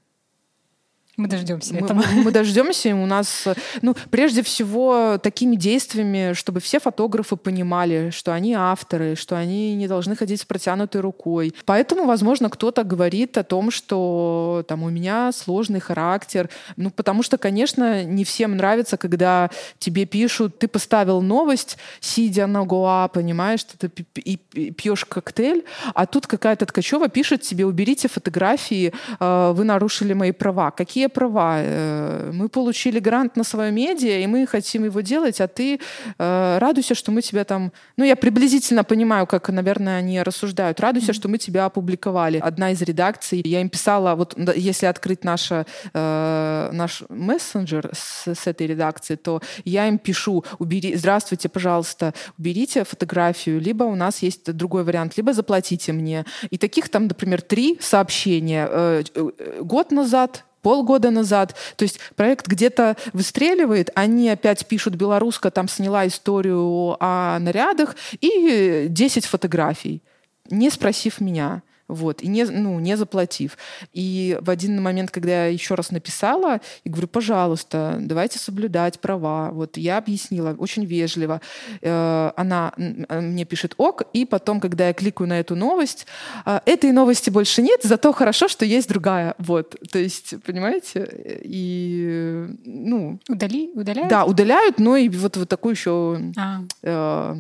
[1.19, 2.03] мы дождемся мы, этого.
[2.15, 3.47] Мы, мы дождемся, и у нас,
[3.83, 9.89] ну, прежде всего, такими действиями, чтобы все фотографы понимали, что они авторы, что они не
[9.89, 11.55] должны ходить с протянутой рукой.
[11.67, 16.49] Поэтому, возможно, кто-то говорит о том, что там у меня сложный характер.
[16.77, 22.65] Ну, потому что, конечно, не всем нравится, когда тебе пишут, ты поставил новость, сидя на
[22.65, 29.53] Гоа, понимаешь, что ты пьешь коктейль, а тут какая-то Ткачева пишет тебе, уберите фотографии, э,
[29.55, 30.71] вы нарушили мои права.
[30.71, 31.57] Какие какие права?
[31.59, 35.81] Э, мы получили грант на свое медиа, и мы хотим его делать, а ты
[36.19, 37.73] э, радуйся, что мы тебя там...
[37.97, 40.81] Ну, я приблизительно понимаю, как, наверное, они рассуждают.
[40.81, 41.15] Радуйся, mm-hmm.
[41.15, 42.39] что мы тебя опубликовали.
[42.39, 48.47] Одна из редакций, я им писала, вот если открыть наша, э, наш мессенджер с, с
[48.47, 54.53] этой редакции, то я им пишу, убери, здравствуйте, пожалуйста, уберите фотографию, либо у нас есть
[54.53, 56.25] другой вариант, либо заплатите мне.
[56.51, 58.69] И таких там, например, три сообщения.
[58.71, 61.55] Э, э, год назад полгода назад.
[61.77, 68.87] То есть проект где-то выстреливает, они опять пишут «Белоруска там сняла историю о нарядах» и
[68.89, 70.03] 10 фотографий,
[70.51, 73.57] не спросив меня вот, и не, ну, не заплатив.
[73.93, 79.51] И в один момент, когда я еще раз написала, и говорю, пожалуйста, давайте соблюдать права.
[79.51, 81.41] Вот я объяснила очень вежливо.
[81.81, 86.07] Э, она э, мне пишет ок, и потом, когда я кликаю на эту новость,
[86.47, 89.35] э, этой новости больше нет, зато хорошо, что есть другая.
[89.39, 91.09] Вот, то есть, понимаете,
[91.43, 94.11] и ну удали, удаляют.
[94.11, 96.63] Да, удаляют, но и вот вот такую еще а.
[96.83, 97.37] э,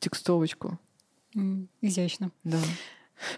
[0.00, 0.78] текстовочку.
[1.80, 2.30] Изящно.
[2.44, 2.58] Да.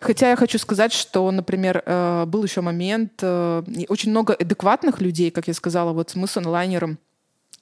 [0.00, 5.30] Хотя я хочу сказать, что, например, э, был еще момент, э, очень много адекватных людей,
[5.30, 6.98] как я сказала, вот мы с онлайнером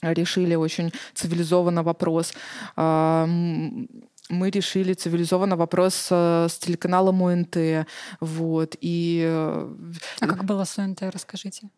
[0.03, 2.33] решили очень цивилизованно вопрос.
[2.77, 7.87] А, мы решили цивилизованно вопрос э, с телеканалом ОНТ.
[8.21, 9.25] Вот, и...
[9.27, 11.69] А как было с ОНТ, расскажите?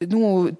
[0.00, 0.50] Ну,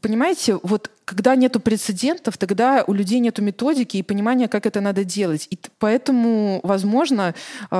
[0.00, 5.04] понимаете, вот когда нету прецедентов, тогда у людей нету методики и понимания, как это надо
[5.04, 5.48] делать.
[5.50, 7.34] И поэтому, возможно,
[7.70, 7.74] э,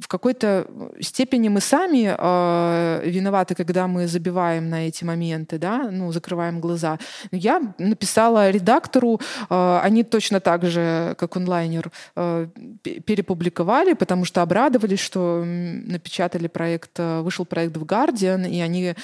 [0.00, 0.66] в какой-то
[1.00, 6.98] степени мы сами э, виноваты, когда мы забиваем на эти моменты, да, ну, закрываем глаза.
[7.32, 11.90] Я написала редактору, э, они точно так же, как онлайнер,
[12.82, 18.94] перепубликовали, потому что обрадовались, что напечатали проект, вышел проект в Guardian, и они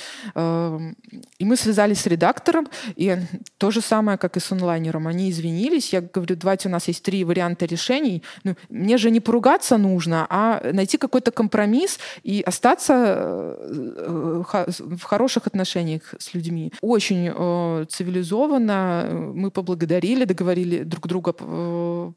[1.38, 3.16] и мы связались связались с редактором, и
[3.59, 5.07] то же самое, как и с онлайнером.
[5.07, 5.92] Они извинились.
[5.92, 8.22] Я говорю, давайте у нас есть три варианта решений.
[8.44, 14.42] Ну, мне же не поругаться нужно, а найти какой-то компромисс и остаться э,
[14.79, 16.72] в хороших отношениях с людьми.
[16.83, 22.12] Очень э, цивилизованно мы поблагодарили, договорили друг друга э,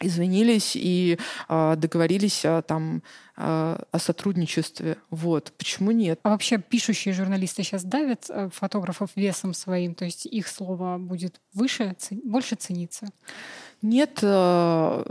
[0.00, 3.02] извинились и э, договорились э, там
[3.36, 4.96] э, о сотрудничестве.
[5.10, 5.52] Вот.
[5.56, 6.20] Почему нет?
[6.22, 11.40] А вообще пишущие журналисты сейчас давят э, фотографов весом своим, то есть их слово будет
[11.52, 13.06] выше, больше цениться?
[13.82, 15.04] Нет, э,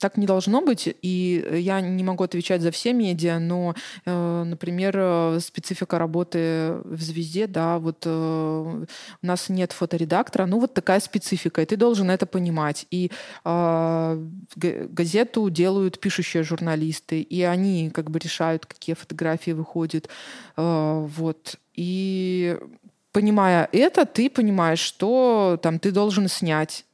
[0.00, 0.92] так не должно быть.
[1.02, 3.74] И я не могу отвечать за все медиа, но,
[4.06, 8.86] э, например, э, специфика работы в «Звезде», да, вот у
[9.22, 12.86] нас нет фоторедактора, ну вот такая специфика, и ты должен это понимать.
[12.90, 13.10] И
[14.54, 20.08] газету делают пишущие журналисты, и они как бы решают, какие фотографии выходят.
[20.56, 21.56] Вот.
[21.74, 22.58] И
[23.12, 26.84] понимая это, ты понимаешь, что там ты должен снять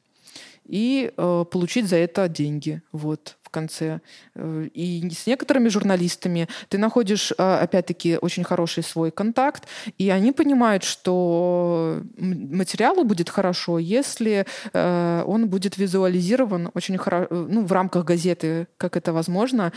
[0.66, 2.82] и э, получить за это деньги.
[2.92, 4.00] Вот в конце.
[4.34, 9.64] Э, и с некоторыми журналистами ты находишь, э, опять-таки, очень хороший свой контакт,
[9.98, 17.64] и они понимают, что материалу будет хорошо, если э, он будет визуализирован очень хорошо, ну,
[17.64, 19.72] в рамках газеты, как это возможно,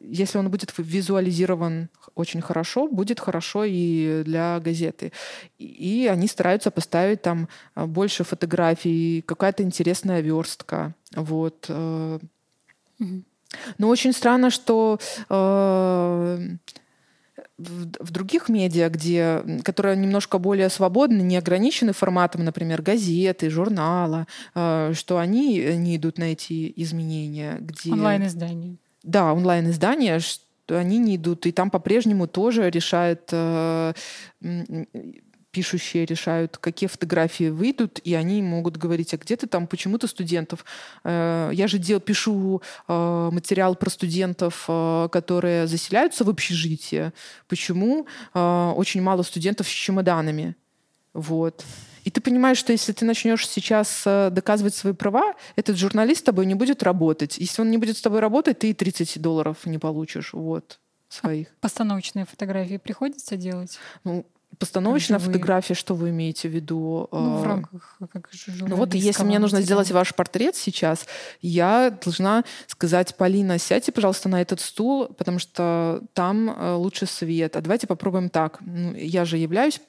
[0.00, 5.12] если он будет визуализирован очень хорошо, будет хорошо и для газеты.
[5.58, 10.94] И они стараются поставить там а, больше фотографий, какая-то интересная верстка.
[11.14, 11.66] Вот.
[11.68, 12.18] Э.
[13.78, 16.38] Но очень странно, что э,
[17.58, 24.92] в, других медиа, где, которые немножко более свободны, не ограничены форматом, например, газеты, журнала, э,
[24.94, 27.58] что они не идут на эти изменения.
[27.60, 27.92] Где...
[27.92, 28.76] Онлайн-издания.
[29.02, 31.46] Да, онлайн-издания, что они не идут.
[31.46, 33.92] И там по-прежнему тоже решают э,
[35.50, 40.06] пишущие решают, какие фотографии выйдут, и они могут говорить, а где ты там, почему ты
[40.06, 40.64] студентов?
[41.04, 44.64] Э, я же дел, пишу э, материал про студентов,
[45.10, 47.12] которые заселяются в общежитие.
[47.48, 50.54] Почему очень мало студентов с чемоданами?
[51.12, 51.64] Вот.
[52.04, 56.24] И ты понимаешь, что если ты начнешь сейчас э, доказывать свои права, этот журналист с
[56.24, 57.38] тобой не будет работать.
[57.38, 60.32] Если он не будет с тобой работать, ты и 30 долларов не получишь.
[60.32, 61.48] Вот своих.
[61.48, 63.78] А постановочные фотографии приходится делать?
[64.04, 64.26] Ну,
[64.58, 67.08] постановочная как фотография, что вы имеете в виду?
[67.12, 71.06] Ну, в а, рамках как Ну вот если мне нужно сделать ваш портрет сейчас,
[71.40, 77.56] я должна сказать, Полина, сядьте, пожалуйста, на этот стул, потому что там э, лучше свет.
[77.56, 78.58] А давайте попробуем так.
[78.60, 79.80] Ну, я же являюсь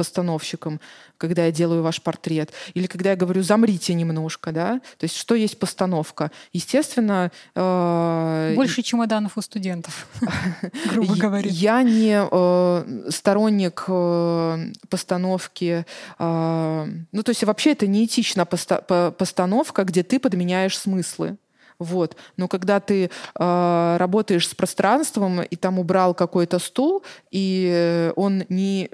[0.00, 0.80] постановщиком,
[1.18, 5.34] когда я делаю ваш портрет, или когда я говорю «замрите немножко», да, то есть что
[5.34, 6.30] есть постановка.
[6.54, 7.30] Естественно...
[7.54, 10.08] Э, Больше чемоданов у студентов,
[10.90, 11.50] грубо говоря.
[11.50, 15.84] Я не э, сторонник э, постановки,
[16.18, 21.36] э, ну то есть вообще это неэтична поста постановка, где ты подменяешь смыслы.
[21.80, 22.16] Вот.
[22.36, 28.84] Но когда ты э, работаешь с пространством и там убрал какой-то стул, и он не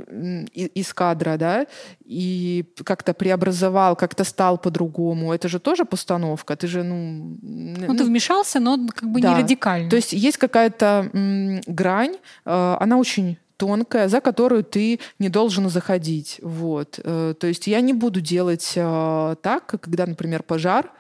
[0.55, 1.67] из кадра, да,
[2.05, 6.57] и как-то преобразовал, как-то стал по-другому, это же тоже постановка.
[6.57, 7.37] Ты же, ну...
[7.43, 9.35] Ну, ну ты вмешался, но как бы да.
[9.35, 9.91] не радикально.
[9.91, 15.69] То есть есть какая-то м, грань, э, она очень тонкая, за которую ты не должен
[15.69, 16.41] заходить.
[16.43, 17.01] Вот.
[17.03, 20.91] Э, то есть я не буду делать э, так, когда, например, пожар,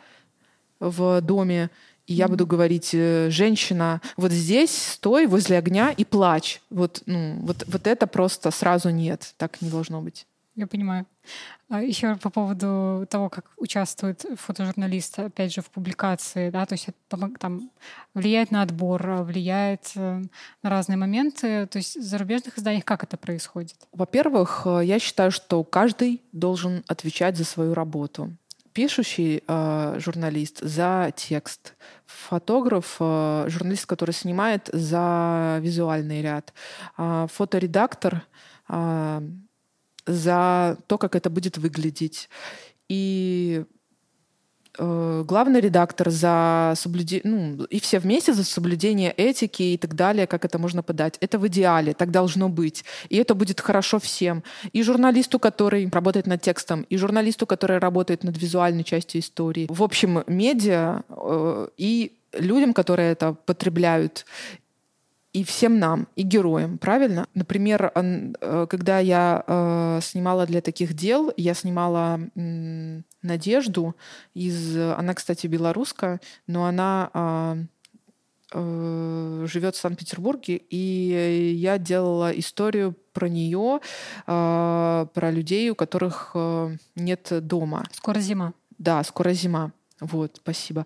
[0.80, 1.70] в доме,
[2.06, 6.60] и я буду говорить, э, женщина, вот здесь стой возле огня и плачь.
[6.70, 10.26] Вот, ну, вот, вот это просто сразу нет, так не должно быть.
[10.54, 11.04] Я понимаю.
[11.68, 16.88] А еще по поводу того, как участвует фотожурналист, опять же, в публикации, да, то есть
[16.88, 17.70] это там
[18.14, 20.22] влияет на отбор, влияет э,
[20.62, 21.66] на разные моменты.
[21.66, 23.74] То есть в зарубежных изданиях как это происходит?
[23.92, 28.30] Во-первых, э, я считаю, что каждый должен отвечать за свою работу
[28.76, 36.52] пишущий э, журналист за текст, фотограф, э, журналист, который снимает за визуальный ряд,
[36.98, 38.26] э, фоторедактор
[38.68, 39.20] э,
[40.06, 42.28] за то, как это будет выглядеть.
[42.90, 43.64] И
[44.78, 50.44] главный редактор за соблюдение, ну, и все вместе за соблюдение этики и так далее, как
[50.44, 51.16] это можно подать.
[51.20, 52.84] Это в идеале, так должно быть.
[53.08, 54.42] И это будет хорошо всем.
[54.72, 59.66] И журналисту, который работает над текстом, и журналисту, который работает над визуальной частью истории.
[59.68, 64.26] В общем, медиа э, и людям, которые это потребляют,
[65.36, 67.26] и всем нам, и героям, правильно?
[67.34, 72.18] Например, э, когда я э, снимала для таких дел, я снимала
[73.20, 73.96] Надежду
[74.32, 74.78] из...
[74.78, 77.10] Она, кстати, белоруска, но она
[78.50, 83.80] э, живет в Санкт-Петербурге, и я делала историю про нее,
[84.26, 86.34] э, про людей, у которых
[86.94, 87.84] нет дома.
[87.92, 88.54] Скоро зима.
[88.78, 89.72] Да, скоро зима.
[90.00, 90.84] Вот, спасибо.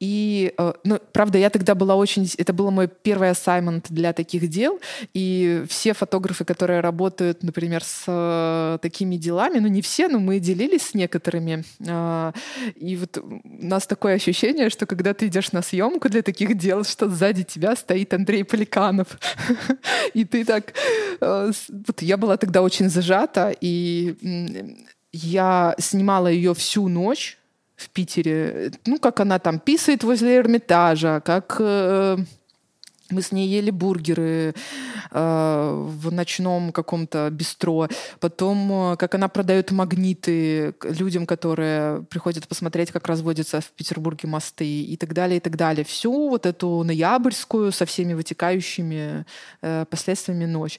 [0.00, 2.28] И, э, ну, правда, я тогда была очень...
[2.38, 4.80] Это был мой первый ассаймент для таких дел,
[5.14, 10.40] и все фотографы, которые работают, например, с э, такими делами, ну, не все, но мы
[10.40, 12.32] делились с некоторыми, э,
[12.74, 16.82] и вот у нас такое ощущение, что когда ты идешь на съемку для таких дел,
[16.82, 19.06] что сзади тебя стоит Андрей Поликанов,
[20.14, 20.72] и ты так...
[21.20, 24.76] Вот я была тогда очень зажата, и
[25.12, 27.37] я снимала ее всю ночь,
[27.78, 28.72] в Питере.
[28.86, 32.18] Ну, как она там писает возле Эрмитажа, как э,
[33.10, 34.54] мы с ней ели бургеры
[35.10, 37.88] э, в ночном каком-то бистро.
[38.20, 44.82] Потом, э, как она продает магниты людям, которые приходят посмотреть, как разводятся в Петербурге мосты
[44.82, 45.84] и так далее, и так далее.
[45.84, 49.24] Всю вот эту ноябрьскую со всеми вытекающими
[49.62, 50.78] э, последствиями ночь.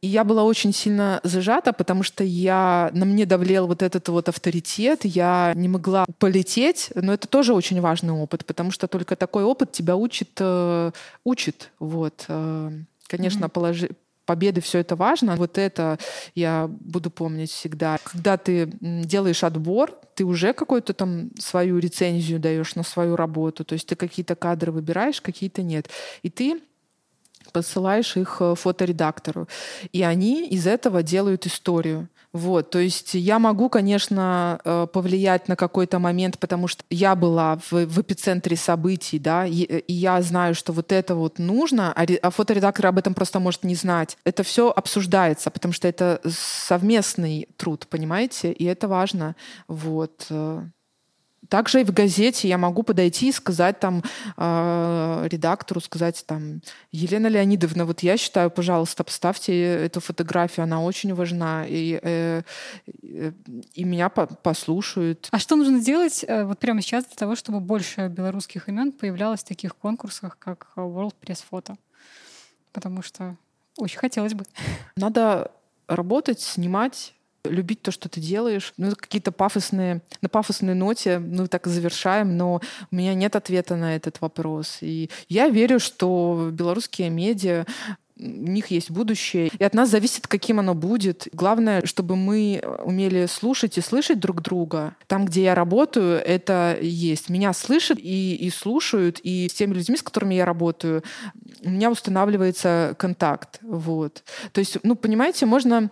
[0.00, 4.28] И я была очень сильно зажата, потому что я, на мне давлел вот этот вот
[4.28, 9.44] авторитет, я не могла полететь, но это тоже очень важный опыт, потому что только такой
[9.44, 10.90] опыт тебя учит, э,
[11.24, 12.70] учит вот, э,
[13.06, 13.50] конечно, mm-hmm.
[13.50, 13.90] положи,
[14.28, 15.36] победы все это важно.
[15.36, 15.98] Вот это
[16.34, 17.98] я буду помнить всегда.
[18.04, 23.64] Когда ты делаешь отбор, ты уже какую-то там свою рецензию даешь на свою работу.
[23.64, 25.88] То есть ты какие-то кадры выбираешь, какие-то нет.
[26.22, 26.60] И ты
[27.52, 29.48] посылаешь их э, фоторедактору.
[29.92, 32.08] И они из этого делают историю.
[32.32, 37.56] Вот, то есть я могу, конечно, э, повлиять на какой-то момент, потому что я была
[37.56, 42.06] в, в эпицентре событий, да, и, и я знаю, что вот это вот нужно, а,
[42.22, 44.18] а фоторедактор об этом просто может не знать.
[44.24, 49.34] Это все обсуждается, потому что это совместный труд, понимаете, и это важно.
[49.66, 50.26] Вот.
[51.48, 54.02] Также и в газете я могу подойти и сказать там
[54.36, 56.60] э, редактору, сказать там,
[56.92, 59.54] Елена Леонидовна, вот я считаю, пожалуйста, поставьте
[59.86, 62.42] эту фотографию, она очень важна, и, э,
[63.74, 65.28] и меня по послушают.
[65.30, 69.40] А что нужно делать э, вот прямо сейчас для того, чтобы больше белорусских имен появлялось
[69.40, 71.76] в таких конкурсах, как World Press Photo?
[72.72, 73.36] Потому что
[73.78, 74.44] очень хотелось бы.
[74.96, 75.50] Надо
[75.86, 77.14] работать, снимать,
[77.48, 78.72] любить то, что ты делаешь.
[78.76, 83.96] Ну, какие-то пафосные, на пафосной ноте, ну, так завершаем, но у меня нет ответа на
[83.96, 84.78] этот вопрос.
[84.80, 87.66] И я верю, что белорусские медиа
[88.18, 89.50] у них есть будущее.
[89.58, 91.28] И от нас зависит, каким оно будет.
[91.32, 94.96] Главное, чтобы мы умели слушать и слышать друг друга.
[95.06, 97.28] Там, где я работаю, это есть.
[97.28, 101.02] Меня слышат и, и слушают, и с теми людьми, с которыми я работаю,
[101.62, 103.60] у меня устанавливается контакт.
[103.62, 104.22] Вот.
[104.52, 105.90] То есть, ну, понимаете, можно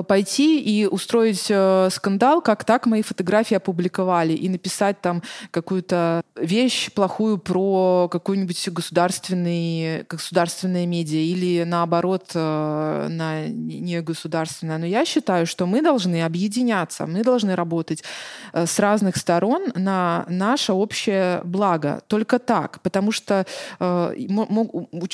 [0.00, 6.90] пойти и устроить э, скандал, как так мои фотографии опубликовали, и написать там какую-то вещь
[6.92, 14.78] плохую про какую-нибудь государственный, государственное медиа или наоборот э, на негосударственное.
[14.78, 18.02] Но я считаю, что мы должны объединяться, мы должны работать
[18.52, 22.02] э, с разных сторон на наше общее благо.
[22.06, 23.44] Только так, потому что
[23.78, 24.14] э,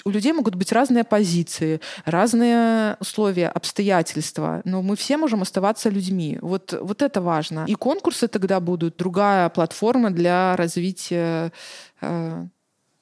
[0.05, 6.39] у людей могут быть разные позиции, разные условия, обстоятельства но мы все можем оставаться людьми.
[6.43, 7.65] Вот, вот это важно.
[7.69, 11.53] И конкурсы тогда будут, другая платформа для развития.
[12.01, 12.47] Э,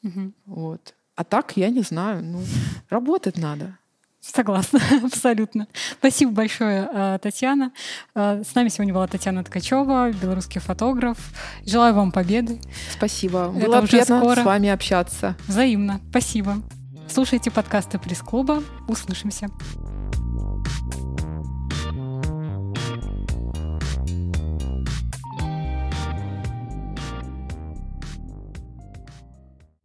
[0.02, 0.32] угу.
[0.46, 0.94] Вот.
[1.16, 2.40] А так, я не знаю, ну,
[2.90, 3.76] работать надо.
[4.20, 5.66] Согласна, абсолютно.
[5.98, 7.72] Спасибо большое, э, Татьяна.
[8.14, 11.18] Э, с нами сегодня была Татьяна Ткачева, белорусский фотограф.
[11.64, 12.60] Желаю вам победы.
[12.92, 13.54] Спасибо.
[13.56, 14.40] Это Было приятно скоро.
[14.40, 15.36] с вами общаться.
[15.46, 16.00] Взаимно.
[16.10, 16.56] Спасибо.
[17.08, 18.62] Слушайте подкасты пресс-клуба.
[18.88, 19.48] Услышимся.